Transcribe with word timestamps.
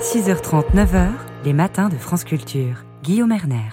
6h30, 0.00 0.74
9h, 0.74 1.10
les 1.44 1.52
matins 1.52 1.90
de 1.90 1.96
France 1.96 2.24
Culture. 2.24 2.86
Guillaume 3.02 3.32
Erner. 3.32 3.68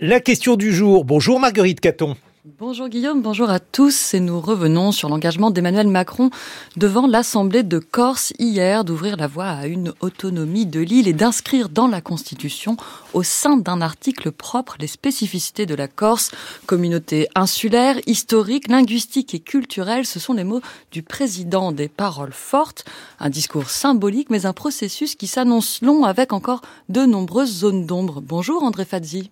La 0.00 0.18
question 0.18 0.56
du 0.56 0.72
jour. 0.72 1.04
Bonjour 1.04 1.38
Marguerite 1.38 1.78
Caton. 1.78 2.16
Bonjour 2.56 2.88
Guillaume, 2.88 3.20
bonjour 3.20 3.50
à 3.50 3.60
tous 3.60 4.14
et 4.14 4.20
nous 4.20 4.40
revenons 4.40 4.90
sur 4.90 5.10
l'engagement 5.10 5.50
d'Emmanuel 5.50 5.86
Macron 5.86 6.30
devant 6.78 7.06
l'Assemblée 7.06 7.62
de 7.62 7.78
Corse 7.78 8.32
hier 8.38 8.84
d'ouvrir 8.84 9.18
la 9.18 9.26
voie 9.26 9.48
à 9.48 9.66
une 9.66 9.92
autonomie 10.00 10.64
de 10.64 10.80
l'île 10.80 11.08
et 11.08 11.12
d'inscrire 11.12 11.68
dans 11.68 11.86
la 11.86 12.00
Constitution 12.00 12.78
au 13.12 13.22
sein 13.22 13.58
d'un 13.58 13.82
article 13.82 14.32
propre 14.32 14.76
les 14.80 14.86
spécificités 14.86 15.66
de 15.66 15.74
la 15.74 15.88
Corse, 15.88 16.30
communauté 16.64 17.28
insulaire, 17.34 17.96
historique, 18.06 18.68
linguistique 18.68 19.34
et 19.34 19.40
culturelle, 19.40 20.06
ce 20.06 20.18
sont 20.18 20.32
les 20.32 20.44
mots 20.44 20.62
du 20.90 21.02
président 21.02 21.70
des 21.70 21.88
paroles 21.88 22.32
fortes, 22.32 22.86
un 23.20 23.28
discours 23.28 23.68
symbolique 23.68 24.30
mais 24.30 24.46
un 24.46 24.54
processus 24.54 25.16
qui 25.16 25.26
s'annonce 25.26 25.82
long 25.82 26.04
avec 26.04 26.32
encore 26.32 26.62
de 26.88 27.04
nombreuses 27.04 27.58
zones 27.58 27.84
d'ombre. 27.84 28.22
Bonjour 28.22 28.62
André 28.62 28.86
Fazzi. 28.86 29.30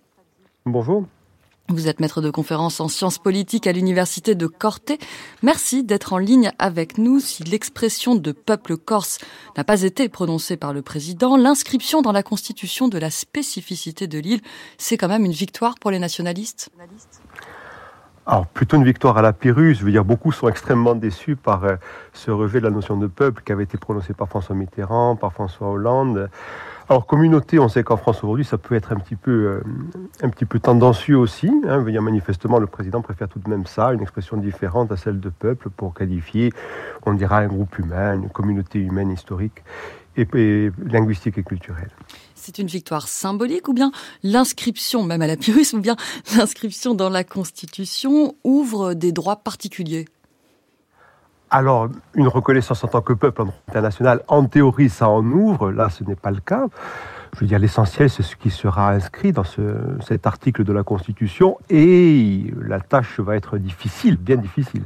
Bonjour. 0.67 1.07
Vous 1.69 1.89
êtes 1.89 1.99
maître 1.99 2.21
de 2.21 2.29
conférence 2.29 2.79
en 2.79 2.87
sciences 2.87 3.17
politiques 3.17 3.67
à 3.67 3.73
l'université 3.73 4.35
de 4.35 4.47
Corte. 4.47 4.93
Merci 5.43 5.83
d'être 5.83 6.13
en 6.13 6.17
ligne 6.17 6.53
avec 6.59 6.97
nous. 6.97 7.19
Si 7.19 7.43
l'expression 7.43 8.15
de 8.15 8.31
peuple 8.31 8.77
corse 8.77 9.19
n'a 9.57 9.65
pas 9.65 9.81
été 9.81 10.07
prononcée 10.07 10.55
par 10.55 10.71
le 10.71 10.81
président, 10.81 11.35
l'inscription 11.35 12.01
dans 12.01 12.13
la 12.13 12.23
constitution 12.23 12.87
de 12.87 12.97
la 12.97 13.11
spécificité 13.11 14.07
de 14.07 14.17
l'île, 14.17 14.41
c'est 14.77 14.95
quand 14.95 15.09
même 15.09 15.25
une 15.25 15.33
victoire 15.33 15.75
pour 15.75 15.91
les 15.91 15.99
nationalistes 15.99 16.69
alors, 18.29 18.45
plutôt 18.45 18.75
une 18.75 18.83
victoire 18.83 19.17
à 19.17 19.21
la 19.21 19.31
Pyrrhus. 19.31 19.75
Je 19.75 19.85
veux 19.85 19.91
dire, 19.91 20.03
beaucoup 20.03 20.33
sont 20.33 20.49
extrêmement 20.49 20.95
déçus 20.95 21.37
par 21.37 21.63
euh, 21.63 21.77
ce 22.11 22.29
rejet 22.29 22.59
de 22.59 22.65
la 22.65 22.71
notion 22.71 22.97
de 22.97 23.07
peuple 23.07 23.41
qui 23.41 23.53
avait 23.53 23.63
été 23.63 23.77
prononcé 23.77 24.13
par 24.13 24.27
François 24.27 24.53
Mitterrand, 24.53 25.15
par 25.15 25.31
François 25.31 25.69
Hollande. 25.69 26.29
Alors 26.89 27.05
communauté, 27.05 27.57
on 27.57 27.69
sait 27.69 27.83
qu'en 27.83 27.95
France 27.95 28.17
aujourd'hui, 28.25 28.43
ça 28.43 28.57
peut 28.57 28.75
être 28.75 28.91
un 28.91 28.97
petit 28.97 29.15
peu, 29.15 29.31
euh, 29.31 29.63
un 30.21 30.27
petit 30.27 30.43
peu 30.43 30.59
tendancieux 30.59 31.17
aussi. 31.17 31.49
Hein. 31.69 31.79
manifestement, 32.01 32.59
le 32.59 32.67
président 32.67 33.01
préfère 33.01 33.29
tout 33.29 33.39
de 33.39 33.49
même 33.49 33.65
ça, 33.65 33.93
une 33.93 34.01
expression 34.01 34.35
différente 34.35 34.91
à 34.91 34.97
celle 34.97 35.21
de 35.21 35.29
peuple 35.29 35.69
pour 35.69 35.93
qualifier, 35.93 36.51
on 37.05 37.13
dira, 37.13 37.37
un 37.37 37.47
groupe 37.47 37.79
humain, 37.79 38.15
une 38.15 38.29
communauté 38.29 38.79
humaine 38.79 39.09
historique 39.09 39.63
et, 40.17 40.71
linguistique 40.85 41.37
et 41.37 41.43
culturelle. 41.43 41.91
C'est 42.39 42.59
une 42.59 42.67
victoire 42.67 43.07
symbolique 43.07 43.67
ou 43.67 43.73
bien 43.73 43.91
l'inscription, 44.23 45.03
même 45.03 45.21
à 45.21 45.27
la 45.27 45.35
Pyrrhus, 45.35 45.73
ou 45.73 45.79
bien 45.79 45.97
l'inscription 46.37 46.93
dans 46.93 47.09
la 47.09 47.23
Constitution 47.23 48.35
ouvre 48.43 48.93
des 48.93 49.11
droits 49.11 49.37
particuliers? 49.37 50.05
Alors, 51.49 51.89
une 52.13 52.27
reconnaissance 52.27 52.83
en 52.83 52.87
tant 52.87 53.01
que 53.01 53.13
peuple 53.13 53.43
international, 53.67 54.23
en 54.27 54.45
théorie, 54.45 54.89
ça 54.89 55.09
en 55.09 55.25
ouvre. 55.25 55.71
Là, 55.71 55.89
ce 55.89 56.03
n'est 56.03 56.15
pas 56.15 56.31
le 56.31 56.39
cas. 56.39 56.67
Je 57.33 57.41
veux 57.41 57.47
dire, 57.47 57.59
l'essentiel, 57.59 58.09
c'est 58.09 58.23
ce 58.23 58.35
qui 58.35 58.49
sera 58.49 58.91
inscrit 58.91 59.33
dans 59.33 59.43
cet 60.05 60.27
article 60.27 60.63
de 60.63 60.73
la 60.73 60.83
Constitution. 60.83 61.57
Et 61.69 62.53
la 62.61 62.79
tâche 62.79 63.19
va 63.19 63.35
être 63.35 63.57
difficile, 63.57 64.15
bien 64.15 64.37
difficile. 64.37 64.83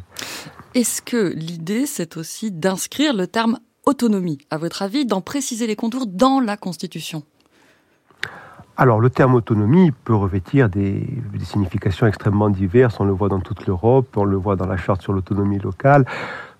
Est-ce 0.73 1.01
que 1.01 1.33
l'idée, 1.35 1.85
c'est 1.85 2.15
aussi 2.15 2.49
d'inscrire 2.51 3.13
le 3.13 3.27
terme 3.27 3.59
autonomie, 3.85 4.39
à 4.49 4.57
votre 4.57 4.83
avis, 4.83 5.05
d'en 5.05 5.21
préciser 5.21 5.67
les 5.67 5.75
contours 5.75 6.07
dans 6.07 6.39
la 6.39 6.57
Constitution? 6.57 7.23
Alors, 8.77 8.99
le 8.99 9.09
terme 9.09 9.35
autonomie 9.35 9.91
peut 9.91 10.15
revêtir 10.15 10.69
des, 10.69 11.05
significations 11.43 12.07
extrêmement 12.07 12.49
diverses. 12.49 12.99
On 12.99 13.05
le 13.05 13.13
voit 13.13 13.29
dans 13.29 13.39
toute 13.39 13.67
l'Europe, 13.67 14.15
on 14.15 14.23
le 14.23 14.37
voit 14.37 14.55
dans 14.55 14.65
la 14.65 14.77
charte 14.77 15.01
sur 15.01 15.13
l'autonomie 15.13 15.59
locale. 15.59 16.05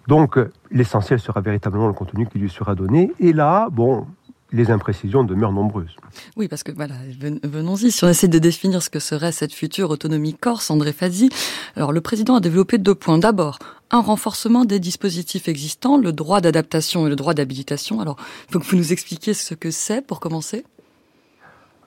Donc, 0.08 0.38
l'essentiel 0.72 1.20
sera 1.20 1.42
véritablement 1.42 1.88
le 1.88 1.94
contenu 1.94 2.28
qui 2.28 2.40
lui 2.40 2.50
sera 2.50 2.76
donné. 2.76 3.12
Et 3.20 3.34
là, 3.34 3.70
bon, 3.72 4.08
les 4.52 4.70
imprécisions 4.72 5.23
demeurent 5.23 5.53
nombreuses. 5.53 5.95
Oui, 6.36 6.48
parce 6.48 6.64
que 6.64 6.72
voilà, 6.72 6.95
venons-y. 7.44 7.92
Si 7.92 8.03
on 8.03 8.09
essaie 8.09 8.28
de 8.28 8.40
définir 8.40 8.81
ce 8.81 8.90
que 8.90 9.00
serait 9.00 9.31
cette 9.31 9.53
future 9.53 9.90
autonomie 9.90 10.34
corse, 10.34 10.70
André 10.70 10.92
Fazi, 10.92 11.30
alors 11.75 11.92
le 11.92 12.02
président 12.02 12.36
a 12.36 12.40
développé 12.40 12.78
deux 12.78 12.96
points. 12.96 13.18
D'abord, 13.18 13.59
un 13.90 14.02
renforcement 14.02 14.66
des 14.66 14.80
dispositifs 14.80 15.47
existants, 15.47 15.97
le 15.97 16.12
droit 16.12 16.41
d'adaptation 16.41 17.08
et 17.08 17.09
le 17.09 17.16
droit 17.16 17.34
d'habilitation. 17.34 18.02
Alors, 18.02 18.18
il 18.50 18.53
faut 18.53 18.59
que 18.59 18.66
vous 18.66 18.78
nous 18.78 18.91
expliquiez 18.91 19.34
ce 19.34 19.53
que 19.53 19.72
c'est 19.72 20.06
pour 20.06 20.19
commencer. 20.19 20.66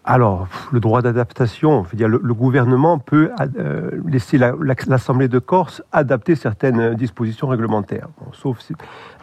Alors, 0.06 0.48
le 0.70 0.80
droit 0.80 1.00
d'adaptation, 1.00 1.86
le, 1.98 2.34
gouvernement 2.34 2.98
peut 2.98 3.30
euh, 3.58 3.90
laisser 4.06 4.36
l'Assemblée 4.36 5.28
de 5.28 5.38
Corse 5.38 5.82
adapter 5.92 6.34
certaines 6.34 6.94
dispositions 6.94 7.48
réglementaires. 7.48 8.08
sauf 8.32 8.58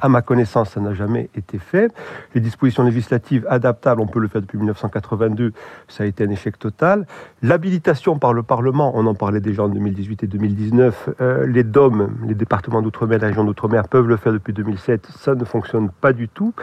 à 0.01 0.09
ma 0.09 0.23
connaissance, 0.23 0.71
ça 0.71 0.79
n'a 0.79 0.95
jamais 0.95 1.29
été 1.35 1.59
fait. 1.59 1.93
Les 2.33 2.41
dispositions 2.41 2.83
législatives 2.83 3.45
adaptables, 3.47 4.01
on 4.01 4.07
peut 4.07 4.19
le 4.19 4.27
faire 4.27 4.41
depuis 4.41 4.57
1982, 4.57 5.53
ça 5.87 6.03
a 6.03 6.07
été 6.07 6.23
un 6.23 6.29
échec 6.31 6.57
total. 6.57 7.05
L'habilitation 7.43 8.17
par 8.17 8.33
le 8.33 8.41
Parlement, 8.41 8.91
on 8.95 9.05
en 9.05 9.13
parlait 9.13 9.39
déjà 9.39 9.63
en 9.63 9.69
2018 9.69 10.23
et 10.23 10.27
2019, 10.27 11.09
euh, 11.21 11.45
les 11.45 11.63
DOM, 11.63 12.09
les 12.25 12.33
départements 12.33 12.81
d'outre-mer, 12.81 13.19
la 13.19 13.27
région 13.27 13.43
d'outre-mer 13.43 13.87
peuvent 13.87 14.07
le 14.07 14.17
faire 14.17 14.33
depuis 14.33 14.53
2007, 14.53 15.09
ça 15.15 15.35
ne 15.35 15.45
fonctionne 15.45 15.91
pas 15.91 16.11
du 16.11 16.27
tout. 16.27 16.55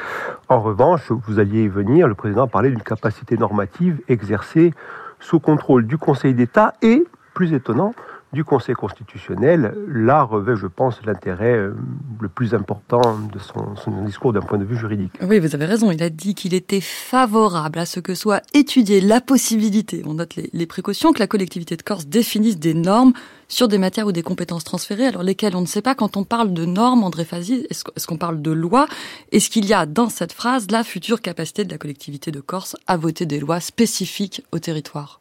En 0.48 0.60
revanche, 0.60 1.12
vous 1.12 1.38
alliez 1.38 1.62
y 1.62 1.68
venir, 1.68 2.08
le 2.08 2.14
président 2.14 2.48
parlait 2.48 2.70
d'une 2.70 2.82
capacité 2.82 3.36
normative 3.36 4.00
exercée 4.08 4.72
sous 5.20 5.40
contrôle 5.40 5.86
du 5.86 5.98
Conseil 5.98 6.34
d'État 6.34 6.74
et, 6.82 7.04
plus 7.34 7.52
étonnant, 7.52 7.94
du 8.32 8.44
Conseil 8.44 8.74
constitutionnel, 8.74 9.74
là 9.88 10.22
revêt, 10.22 10.54
je 10.54 10.66
pense, 10.66 11.00
l'intérêt 11.06 11.56
euh, 11.56 11.74
le 12.20 12.28
plus 12.28 12.54
important 12.54 13.18
de 13.18 13.38
son, 13.38 14.04
discours 14.04 14.34
d'un 14.34 14.42
point 14.42 14.58
de 14.58 14.64
vue 14.64 14.76
juridique. 14.76 15.12
Oui, 15.22 15.38
vous 15.38 15.54
avez 15.54 15.64
raison. 15.64 15.90
Il 15.90 16.02
a 16.02 16.10
dit 16.10 16.34
qu'il 16.34 16.52
était 16.52 16.82
favorable 16.82 17.78
à 17.78 17.86
ce 17.86 18.00
que 18.00 18.14
soit 18.14 18.42
étudiée 18.52 19.00
la 19.00 19.22
possibilité, 19.22 20.02
on 20.06 20.14
note 20.14 20.36
les, 20.36 20.66
précautions, 20.66 21.12
que 21.12 21.20
la 21.20 21.26
collectivité 21.26 21.76
de 21.76 21.82
Corse 21.82 22.06
définisse 22.06 22.58
des 22.58 22.74
normes 22.74 23.14
sur 23.48 23.66
des 23.66 23.78
matières 23.78 24.06
ou 24.06 24.12
des 24.12 24.22
compétences 24.22 24.64
transférées, 24.64 25.06
alors 25.06 25.22
lesquelles 25.22 25.56
on 25.56 25.62
ne 25.62 25.66
sait 25.66 25.80
pas. 25.80 25.94
Quand 25.94 26.18
on 26.18 26.24
parle 26.24 26.52
de 26.52 26.66
normes, 26.66 27.04
André 27.04 27.24
Fazi, 27.24 27.66
est-ce 27.70 28.06
qu'on 28.06 28.18
parle 28.18 28.42
de 28.42 28.50
loi? 28.50 28.86
Est-ce 29.32 29.48
qu'il 29.48 29.64
y 29.64 29.72
a 29.72 29.86
dans 29.86 30.10
cette 30.10 30.34
phrase 30.34 30.66
la 30.70 30.84
future 30.84 31.22
capacité 31.22 31.64
de 31.64 31.70
la 31.70 31.78
collectivité 31.78 32.30
de 32.30 32.40
Corse 32.40 32.76
à 32.86 32.98
voter 32.98 33.24
des 33.24 33.40
lois 33.40 33.60
spécifiques 33.60 34.44
au 34.52 34.58
territoire? 34.58 35.20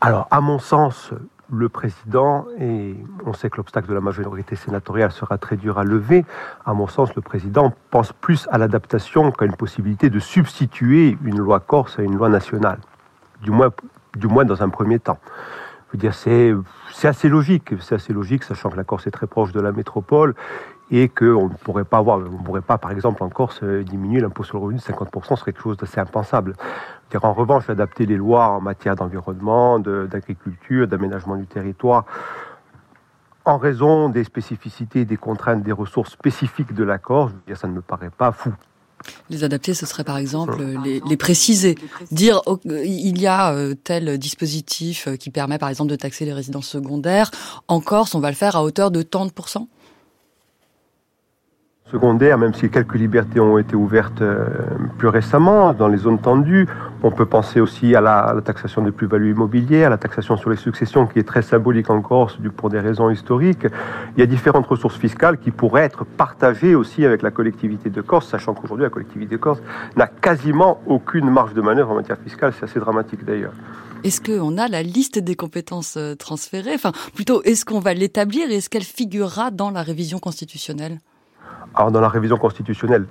Alors, 0.00 0.26
à 0.30 0.40
mon 0.40 0.58
sens, 0.58 1.12
le 1.50 1.68
président, 1.68 2.46
et 2.58 2.96
on 3.24 3.32
sait 3.32 3.50
que 3.50 3.58
l'obstacle 3.58 3.88
de 3.88 3.94
la 3.94 4.00
majorité 4.00 4.56
sénatoriale 4.56 5.12
sera 5.12 5.38
très 5.38 5.56
dur 5.56 5.78
à 5.78 5.84
lever, 5.84 6.24
à 6.64 6.74
mon 6.74 6.86
sens, 6.86 7.14
le 7.14 7.22
président 7.22 7.72
pense 7.90 8.12
plus 8.12 8.48
à 8.50 8.58
l'adaptation 8.58 9.30
qu'à 9.30 9.44
une 9.44 9.56
possibilité 9.56 10.10
de 10.10 10.18
substituer 10.18 11.16
une 11.24 11.38
loi 11.38 11.60
corse 11.60 11.98
à 11.98 12.02
une 12.02 12.16
loi 12.16 12.28
nationale, 12.28 12.78
du 13.42 13.50
moins, 13.50 13.70
du 14.16 14.26
moins 14.26 14.44
dans 14.44 14.62
un 14.62 14.68
premier 14.68 14.98
temps. 14.98 15.18
Je 15.88 15.92
veux 15.92 15.98
dire, 16.00 16.14
c'est, 16.14 16.52
assez 17.06 17.28
logique, 17.28 17.72
c'est 17.80 17.94
assez 17.94 18.12
logique, 18.12 18.42
sachant 18.42 18.70
que 18.70 18.76
la 18.76 18.82
Corse 18.82 19.06
est 19.06 19.12
très 19.12 19.28
proche 19.28 19.52
de 19.52 19.60
la 19.60 19.70
métropole 19.70 20.34
et 20.90 21.08
qu'on 21.08 21.48
ne 21.48 21.54
pourrait 21.54 21.84
pas 21.84 21.98
avoir, 21.98 22.18
on 22.18 22.42
pourrait 22.42 22.62
pas, 22.62 22.78
par 22.78 22.92
exemple, 22.92 23.22
en 23.22 23.28
Corse, 23.28 23.60
euh, 23.62 23.82
diminuer 23.82 24.20
l'impôt 24.20 24.44
sur 24.44 24.58
le 24.58 24.64
revenu 24.64 24.78
de 24.78 24.84
50%, 24.84 25.30
ce 25.30 25.36
serait 25.36 25.52
quelque 25.52 25.62
chose 25.62 25.76
d'assez 25.76 26.00
impensable. 26.00 26.54
En 27.22 27.32
revanche, 27.32 27.68
adapter 27.70 28.06
les 28.06 28.16
lois 28.16 28.48
en 28.48 28.60
matière 28.60 28.94
d'environnement, 28.94 29.78
d'agriculture, 29.78 30.86
d'aménagement 30.86 31.36
du 31.36 31.46
territoire, 31.46 32.04
en 33.44 33.58
raison 33.58 34.08
des 34.08 34.24
spécificités, 34.24 35.04
des 35.04 35.16
contraintes, 35.16 35.62
des 35.62 35.72
ressources 35.72 36.12
spécifiques 36.12 36.74
de 36.74 36.84
la 36.84 36.98
Corse, 36.98 37.32
ça 37.54 37.68
ne 37.68 37.72
me 37.72 37.80
paraît 37.80 38.10
pas 38.10 38.32
fou. 38.32 38.52
Les 39.30 39.44
adapter, 39.44 39.72
ce 39.72 39.86
serait 39.86 40.04
par 40.04 40.16
exemple 40.16 40.62
les, 40.84 41.16
préciser. 41.16 41.76
Dire 42.10 42.42
oh, 42.46 42.58
il 42.64 43.20
y 43.20 43.26
a 43.26 43.52
euh, 43.52 43.74
tel 43.74 44.18
dispositif 44.18 45.08
qui 45.18 45.30
permet 45.30 45.58
par 45.58 45.68
exemple 45.68 45.90
de 45.90 45.96
taxer 45.96 46.24
les 46.24 46.32
résidences 46.32 46.66
secondaires. 46.66 47.30
En 47.68 47.80
Corse, 47.80 48.14
on 48.14 48.20
va 48.20 48.30
le 48.30 48.36
faire 48.36 48.56
à 48.56 48.64
hauteur 48.64 48.90
de 48.90 49.02
tant 49.02 49.26
de 49.26 49.30
pourcents 49.30 49.68
secondaire, 51.90 52.36
même 52.36 52.52
si 52.52 52.68
quelques 52.68 52.96
libertés 52.96 53.38
ont 53.38 53.58
été 53.58 53.76
ouvertes 53.76 54.20
euh, 54.20 54.46
plus 54.98 55.08
récemment 55.08 55.72
dans 55.72 55.86
les 55.86 55.98
zones 55.98 56.18
tendues. 56.18 56.66
On 57.02 57.12
peut 57.12 57.26
penser 57.26 57.60
aussi 57.60 57.94
à 57.94 58.00
la, 58.00 58.34
taxation 58.44 58.82
des 58.82 58.90
plus-values 58.90 59.30
immobilières, 59.30 59.88
à 59.88 59.90
la 59.90 59.98
taxation 59.98 60.36
sur 60.36 60.50
les 60.50 60.56
successions 60.56 61.06
qui 61.06 61.20
est 61.20 61.28
très 61.28 61.42
symbolique 61.42 61.88
en 61.88 62.00
Corse 62.02 62.38
pour 62.56 62.70
des 62.70 62.80
raisons 62.80 63.08
historiques. 63.08 63.66
Il 64.16 64.20
y 64.20 64.22
a 64.22 64.26
différentes 64.26 64.66
ressources 64.66 64.96
fiscales 64.96 65.38
qui 65.38 65.52
pourraient 65.52 65.84
être 65.84 66.04
partagées 66.04 66.74
aussi 66.74 67.04
avec 67.04 67.22
la 67.22 67.30
collectivité 67.30 67.88
de 67.88 68.00
Corse, 68.00 68.28
sachant 68.28 68.54
qu'aujourd'hui 68.54 68.84
la 68.84 68.90
collectivité 68.90 69.36
de 69.36 69.40
Corse 69.40 69.60
n'a 69.96 70.08
quasiment 70.08 70.80
aucune 70.86 71.30
marge 71.30 71.54
de 71.54 71.60
manœuvre 71.60 71.92
en 71.92 71.94
matière 71.94 72.18
fiscale. 72.18 72.52
C'est 72.58 72.64
assez 72.64 72.80
dramatique 72.80 73.24
d'ailleurs. 73.24 73.52
Est-ce 74.02 74.20
qu'on 74.20 74.58
a 74.58 74.66
la 74.66 74.82
liste 74.82 75.18
des 75.18 75.36
compétences 75.36 75.96
euh, 75.96 76.14
transférées? 76.14 76.74
Enfin, 76.74 76.92
plutôt, 77.14 77.42
est-ce 77.44 77.64
qu'on 77.64 77.80
va 77.80 77.94
l'établir 77.94 78.50
et 78.50 78.56
est-ce 78.56 78.68
qu'elle 78.68 78.82
figurera 78.82 79.50
dans 79.50 79.70
la 79.70 79.82
révision 79.82 80.18
constitutionnelle? 80.18 80.98
Alors 81.76 81.92
dans 81.92 82.00
la 82.00 82.08
révision 82.08 82.38
constitutionnelle, 82.38 83.06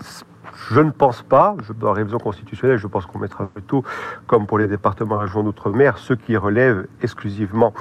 Je 0.69 0.79
ne 0.79 0.89
pense 0.89 1.21
pas. 1.21 1.55
Dans 1.79 1.87
la 1.87 1.93
révision 1.93 2.17
constitutionnelle, 2.17 2.77
je 2.77 2.87
pense 2.87 3.05
qu'on 3.05 3.19
mettra 3.19 3.45
plutôt, 3.45 3.83
comme 4.25 4.47
pour 4.47 4.57
les 4.57 4.67
départements 4.67 5.17
régionaux 5.17 5.51
d'outre-mer, 5.51 5.97
ceux 5.97 6.15
qui 6.15 6.35
relèvent 6.37 6.87
exclusivement 7.01 7.73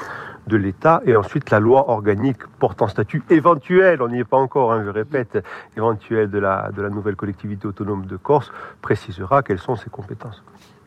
de 0.46 0.56
l'État 0.56 1.00
et 1.06 1.16
ensuite 1.16 1.50
la 1.50 1.60
loi 1.60 1.88
organique 1.88 2.46
portant 2.58 2.88
statut 2.88 3.22
éventuel, 3.31 4.02
on 4.02 4.08
n'y 4.08 4.19
est 4.19 4.25
pas 4.25 4.36
encore, 4.36 4.72
hein, 4.72 4.82
je 4.84 4.90
répète, 4.90 5.42
éventuel 5.76 6.31
de 6.31 6.38
la, 6.38 6.70
de 6.72 6.82
la 6.82 6.90
nouvelle 6.90 7.16
collectivité 7.16 7.66
autonome 7.66 8.04
de 8.04 8.16
Corse 8.16 8.52
précisera 8.82 9.42
quelles 9.42 9.60
sont 9.60 9.76
ses 9.76 9.88
compétences. 9.88 10.42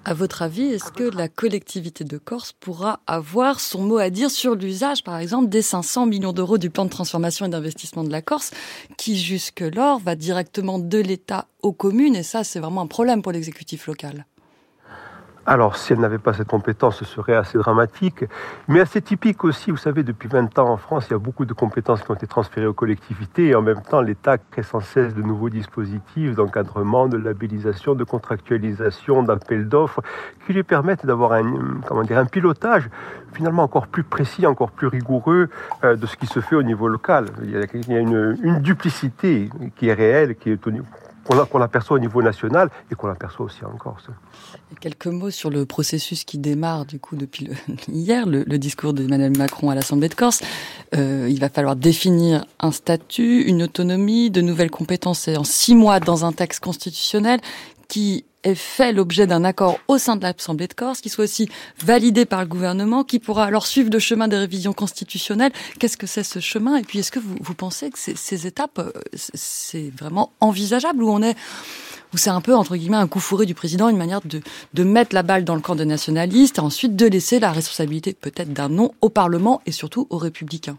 À 0.07 0.13
votre 0.13 0.42
avis, 0.42 0.63
est-ce 0.63 0.89
que 0.89 1.04
la 1.04 1.27
collectivité 1.27 2.06
de 2.06 2.18
Corse 2.18 2.54
pourra 2.54 3.01
avoir 3.07 3.59
son 3.59 3.83
mot 3.83 3.98
à 3.98 4.09
dire 4.09 4.31
sur 4.31 4.56
l'usage, 4.56 5.04
par 5.04 5.18
exemple, 5.18 5.50
des 5.50 5.62
500 5.62 6.06
millions 6.06 6.31
d'euros 6.31 6.57
du 6.57 6.69
plan 6.69 6.86
de 6.86 6.89
transformation 6.89 7.45
et 7.45 7.50
d'investissement 7.50 8.06
de 8.06 8.09
la 8.09 8.21
Corse, 8.21 8.51
qui 8.95 9.19
jusque-lors 9.19 10.00
va 10.00 10.15
directement 10.15 10.80
de 10.80 10.98
l'État 10.98 11.50
aux 11.62 11.74
communes, 11.74 12.15
et 12.15 12.24
ça, 12.24 12.45
c'est 12.45 12.62
vraiment 12.62 12.80
un 12.80 12.88
problème 12.88 13.21
pour 13.21 13.33
l'exécutif 13.33 13.86
local 13.86 14.25
alors, 15.49 15.77
si 15.77 15.94
elle 15.94 15.99
n'avait 15.99 16.17
pas 16.17 16.33
cette 16.33 16.49
compétence, 16.49 16.97
ce 16.97 17.05
serait 17.05 17.33
assez 17.33 17.57
dramatique, 17.57 18.25
mais 18.67 18.81
assez 18.81 19.01
typique 19.01 19.45
aussi. 19.45 19.71
Vous 19.71 19.77
savez, 19.77 20.03
depuis 20.03 20.27
20 20.27 20.59
ans 20.59 20.71
en 20.71 20.75
France, 20.75 21.07
il 21.07 21.11
y 21.11 21.15
a 21.15 21.19
beaucoup 21.19 21.45
de 21.45 21.53
compétences 21.53 22.03
qui 22.03 22.11
ont 22.11 22.15
été 22.15 22.27
transférées 22.27 22.67
aux 22.67 22.73
collectivités 22.73 23.47
et 23.47 23.55
en 23.55 23.61
même 23.61 23.81
temps, 23.81 24.01
l'État 24.01 24.38
crée 24.38 24.63
sans 24.63 24.81
cesse 24.81 25.15
de 25.15 25.21
nouveaux 25.21 25.49
dispositifs 25.49 26.35
d'encadrement, 26.35 27.07
de 27.07 27.15
labellisation, 27.15 27.95
de 27.95 28.03
contractualisation, 28.03 29.23
d'appel 29.23 29.69
d'offres 29.69 30.01
qui 30.45 30.51
lui 30.51 30.63
permettent 30.63 31.05
d'avoir 31.05 31.31
un, 31.31 31.79
comment 31.88 32.03
dire, 32.03 32.17
un 32.17 32.25
pilotage 32.25 32.89
finalement 33.31 33.63
encore 33.63 33.88
plus 33.88 34.03
précis, 34.03 34.45
encore 34.45 34.71
plus 34.71 34.88
rigoureux 34.88 35.47
euh, 35.85 35.95
de 35.95 36.05
ce 36.07 36.17
qui 36.17 36.27
se 36.27 36.41
fait 36.41 36.57
au 36.57 36.63
niveau 36.63 36.89
local. 36.89 37.27
Il 37.44 37.51
y 37.51 37.55
a, 37.55 37.99
une, 37.99 38.59
duplicité 38.59 39.49
qui 39.77 39.88
est 39.88 39.94
réelle, 39.94 40.35
qui 40.35 40.49
est 40.49 40.57
qu'on 41.27 41.62
aperçoit 41.62 41.97
au 41.97 42.00
niveau 42.00 42.21
national 42.21 42.69
et 42.91 42.95
qu'on 42.95 43.09
aperçoit 43.09 43.45
aussi 43.45 43.63
en 43.65 43.77
Corse. 43.77 44.07
quelques 44.79 45.07
mots 45.07 45.31
sur 45.31 45.50
le 45.50 45.65
processus 45.65 46.24
qui 46.24 46.38
démarre 46.38 46.85
du 46.85 47.00
coup 47.00 47.15
depuis 47.15 47.50
hier, 47.88 48.25
le, 48.25 48.44
discours 48.57 48.94
d'Emmanuel 48.94 49.38
Macron 49.38 49.69
à 49.69 49.75
l'Assemblée 49.75 50.09
de 50.09 50.15
Corse. 50.15 50.41
Euh, 50.95 51.27
il 51.29 51.39
va 51.39 51.50
falloir 51.50 51.75
définir 51.75 52.45
un 52.59 52.71
statut, 52.71 53.44
une 53.44 53.63
autonomie, 53.63 54.31
de 54.31 54.41
nouvelles 54.41 54.71
compétences 54.71 55.27
en 55.27 55.44
six 55.44 55.75
mois 55.75 56.00
dans 56.00 56.25
un 56.25 56.31
texte 56.31 56.63
constitutionnel 56.63 57.39
qui 57.88 58.25
fait 58.55 58.94
l'objet 58.94 59.27
d'un 59.27 59.44
accord 59.44 59.79
au 59.88 59.97
sein 59.97 60.15
de 60.15 60.23
l'Assemblée 60.23 60.67
de 60.67 60.73
Corse, 60.73 61.01
qui 61.01 61.09
soit 61.09 61.25
aussi 61.25 61.49
validé 61.83 62.25
par 62.25 62.41
le 62.41 62.47
gouvernement, 62.47 63.03
qui 63.03 63.19
pourra 63.19 63.45
alors 63.45 63.65
suivre 63.65 63.89
le 63.91 63.99
chemin 63.99 64.27
des 64.27 64.38
révisions 64.38 64.73
constitutionnelles. 64.73 65.51
Qu'est-ce 65.79 65.97
que 65.97 66.07
c'est 66.07 66.23
ce 66.23 66.39
chemin? 66.39 66.77
Et 66.77 66.83
puis, 66.83 66.99
est-ce 66.99 67.11
que 67.11 67.19
vous, 67.19 67.53
pensez 67.53 67.89
que 67.89 67.97
ces, 67.97 68.47
étapes, 68.47 68.79
euh, 68.79 68.91
c'est 69.13 69.91
vraiment 69.97 70.31
envisageable 70.39 71.03
ou 71.03 71.09
on 71.09 71.21
est 71.21 71.35
où 72.13 72.17
c'est 72.17 72.29
un 72.29 72.41
peu, 72.41 72.55
entre 72.55 72.77
guillemets, 72.77 72.97
un 72.97 73.07
coup 73.07 73.19
fourré 73.19 73.45
du 73.45 73.53
président, 73.53 73.89
une 73.89 73.97
manière 73.97 74.21
de, 74.23 74.41
de 74.73 74.83
mettre 74.83 75.13
la 75.13 75.23
balle 75.23 75.44
dans 75.44 75.55
le 75.55 75.61
camp 75.61 75.75
des 75.75 75.85
nationalistes 75.85 76.57
et 76.57 76.61
ensuite 76.61 76.95
de 76.95 77.05
laisser 77.05 77.39
la 77.39 77.51
responsabilité 77.51 78.13
peut-être 78.13 78.53
d'un 78.53 78.69
non 78.69 78.91
au 79.01 79.09
Parlement 79.09 79.61
et 79.65 79.71
surtout 79.71 80.07
aux 80.09 80.17
républicains? 80.17 80.77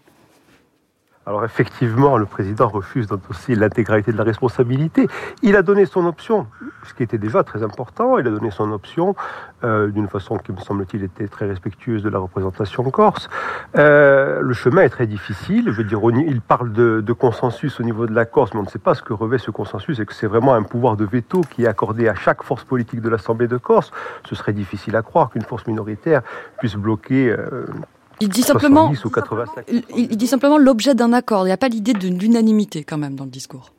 Alors 1.28 1.44
effectivement, 1.44 2.16
le 2.16 2.24
président 2.24 2.68
refuse 2.68 3.06
d'endosser 3.06 3.54
l'intégralité 3.54 4.12
de 4.12 4.16
la 4.16 4.24
responsabilité. 4.24 5.08
Il 5.42 5.56
a 5.56 5.62
donné 5.62 5.84
son 5.84 6.06
option, 6.06 6.46
ce 6.84 6.94
qui 6.94 7.02
était 7.02 7.18
déjà 7.18 7.42
très 7.42 7.62
important. 7.62 8.16
Il 8.16 8.26
a 8.26 8.30
donné 8.30 8.50
son 8.50 8.72
option 8.72 9.14
euh, 9.62 9.88
d'une 9.88 10.08
façon 10.08 10.38
qui 10.38 10.52
me 10.52 10.56
semble-t-il 10.56 11.04
était 11.04 11.28
très 11.28 11.46
respectueuse 11.46 12.02
de 12.02 12.08
la 12.08 12.18
représentation 12.18 12.82
corse. 12.84 13.28
Euh, 13.76 14.40
le 14.40 14.54
chemin 14.54 14.80
est 14.80 14.88
très 14.88 15.06
difficile. 15.06 15.66
Je 15.66 15.72
veux 15.72 15.84
dire, 15.84 16.00
il 16.26 16.40
parle 16.40 16.72
de, 16.72 17.12
consensus 17.12 17.78
au 17.78 17.82
niveau 17.82 18.06
de 18.06 18.14
la 18.14 18.24
Corse, 18.24 18.54
mais 18.54 18.60
on 18.60 18.62
ne 18.62 18.68
sait 18.68 18.78
pas 18.78 18.94
ce 18.94 19.02
que 19.02 19.12
revêt 19.12 19.36
ce 19.36 19.50
consensus 19.50 20.00
et 20.00 20.06
que 20.06 20.14
c'est 20.14 20.28
vraiment 20.28 20.54
un 20.54 20.62
pouvoir 20.62 20.96
de 20.96 21.04
veto 21.04 21.42
qui 21.42 21.64
est 21.64 21.68
accordé 21.68 22.08
à 22.08 22.14
chaque 22.14 22.42
force 22.42 22.64
politique 22.64 23.02
de 23.02 23.08
l'Assemblée 23.10 23.48
de 23.48 23.58
Corse. 23.58 23.90
Ce 24.24 24.34
serait 24.34 24.54
difficile 24.54 24.96
à 24.96 25.02
croire 25.02 25.28
qu'une 25.28 25.42
force 25.42 25.66
minoritaire 25.66 26.22
puisse 26.58 26.76
bloquer. 26.76 27.28
Euh, 27.28 27.66
il 28.20 28.28
dit 28.28 28.42
simplement, 28.42 28.92
il, 29.96 30.16
dit 30.16 30.26
simplement 30.26 30.58
l'objet 30.58 30.94
d'un 30.94 31.12
accord. 31.12 31.42
Il 31.42 31.46
n'y 31.46 31.52
a 31.52 31.56
pas 31.56 31.68
l'idée 31.68 31.92
de 31.92 32.08
l'unanimité 32.08 32.84
quand 32.84 32.98
même 32.98 33.14
dans 33.14 33.24
le 33.24 33.30
discours. 33.30 33.72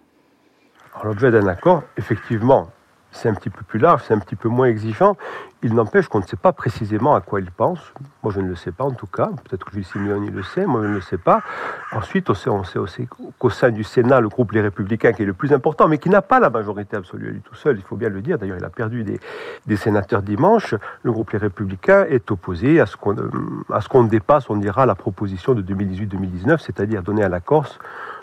L'objet 1.04 1.32
d'un 1.32 1.48
accord, 1.48 1.84
effectivement, 1.98 2.70
c'est 3.12 3.30
un 3.30 3.34
petit 3.34 3.50
peu 3.50 3.64
plus 3.64 3.80
large, 3.80 4.04
c'est 4.08 4.14
un 4.14 4.20
petit 4.20 4.36
peu 4.36 4.50
moins 4.50 4.68
exigeant. 4.68 5.18
Il 5.62 5.74
n'empêche 5.74 6.08
qu'on 6.08 6.20
ne 6.20 6.26
sait 6.26 6.38
pas 6.38 6.54
précisément 6.54 7.16
à 7.16 7.22
quoi 7.22 7.42
il 7.42 7.52
pense. 7.52 7.80
Moi, 8.24 8.32
je 8.34 8.40
ne 8.40 8.48
le 8.48 8.56
sais 8.56 8.72
pas 8.72 8.86
en 8.86 8.92
tout 8.92 9.08
cas. 9.08 9.30
Peut-être 9.44 9.66
que 9.66 9.74
Jules 9.74 9.84
Simeoni 9.84 10.30
le 10.30 10.42
sait, 10.42 10.66
moi, 10.66 10.84
je 10.84 10.88
ne 10.88 10.94
le 10.94 11.02
sais 11.02 11.18
pas. 11.18 11.42
Ensuite, 11.92 12.30
on 12.30 12.64
sait, 12.64 13.08
qu'au 13.38 13.50
sein 13.50 13.72
du 13.72 13.84
Sénat, 13.84 14.22
le 14.22 14.30
groupe 14.30 14.54
Les 14.54 14.62
Républicains, 14.62 15.12
qui 15.12 15.24
est 15.24 15.26
le 15.26 15.34
plus 15.34 15.52
important, 15.52 15.90
mais 15.90 15.98
qui 15.98 16.10
n'a 16.10 16.22
pas 16.22 16.40
la 16.40 16.50
majorité 16.50 16.96
absolue 16.96 17.32
lui 17.32 17.42
tout 17.42 17.56
seul, 17.56 17.78
il 17.78 17.84
faut 17.84 17.98
bien 17.98 18.10
le 18.10 18.22
dire. 18.22 18.38
D'ailleurs, 18.38 18.58
il 18.58 18.64
a 18.64 18.70
perdu 18.70 19.04
des, 19.04 19.76
sénateurs 19.76 20.22
dimanche. 20.22 20.76
Le 21.04 21.12
groupe 21.12 21.32
Les 21.32 21.40
Républicains 21.40 22.06
est 22.06 22.32
opposé 22.32 22.80
à 22.80 22.86
ce 22.86 22.96
qu'on 22.96 23.16
qu'on 23.90 24.04
dépasse, 24.04 24.50
on 24.50 24.56
dira, 24.56 24.86
la 24.86 24.96
proposition 24.96 25.56
de 25.56 25.62
2018-2019, 25.62 26.60
c'est-à-dire 26.60 27.02
donner 27.02 27.24
à 27.24 27.30
la 27.30 27.40
Corse 27.40 27.80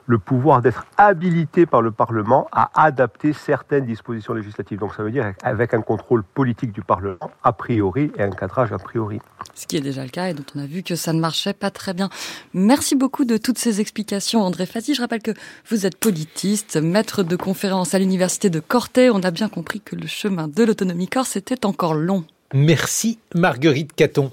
le 0.07 0.19
pouvoir 0.19 0.63
d'être 0.63 0.87
habilité 0.97 1.67
par 1.67 1.83
le 1.83 1.91
Parlement 1.91 2.49
à 2.53 2.71
adapter 2.75 3.33
certaines 3.33 3.87
dispositions 3.87 4.35
législatives. 4.35 4.79
Donc 4.79 4.95
ça 4.95 5.03
veut 5.03 5.11
dire 5.11 5.33
avec 5.43 5.75
un 5.75 5.83
contrôle 5.83 6.23
politique 6.23 6.73
du 6.73 6.83
Parlement 6.83 7.31
a 7.43 7.53
priori 7.53 8.11
et 8.17 8.23
un 8.23 8.31
cadrage 8.31 8.73
a 8.73 8.79
priori. 8.79 9.21
Ce 9.55 9.67
qui 9.67 9.77
est 9.77 9.81
déjà 9.81 10.03
le 10.05 10.11
cas 10.11 10.29
et 10.29 10.35
dont 10.35 10.45
on 10.55 10.61
a 10.61 10.67
vu 10.67 10.83
que 10.83 10.97
ça 10.97 11.13
ne 11.13 11.21
marchait 11.21 11.53
pas 11.53 11.71
très 11.71 11.95
bien. 11.95 12.09
Merci 12.55 12.95
beaucoup 12.95 13.25
de 13.25 13.37
toutes 13.37 13.59
ces 13.59 13.81
explications, 13.81 14.43
André 14.43 14.67
Fazi. 14.67 14.95
Je 14.95 15.01
rappelle 15.01 15.23
que 15.23 15.33
vous 15.69 15.87
êtes 15.87 15.97
politiste, 15.97 16.77
maître 16.77 17.23
de 17.23 17.37
conférence 17.37 17.95
à 17.95 17.99
l'université 17.99 18.51
de 18.51 18.61
Corté. 18.61 19.11
On 19.11 19.21
a 19.21 19.31
bien 19.31 19.49
compris 19.49 19.81
que 19.81 19.97
le 19.97 20.07
chemin 20.07 20.49
de 20.49 20.65
l'autonomie 20.65 21.09
corse 21.09 21.37
était 21.37 21.67
encore 21.67 21.95
long. 21.95 22.25
Merci 22.55 23.19
Marguerite 23.35 23.93
Caton. 23.95 24.31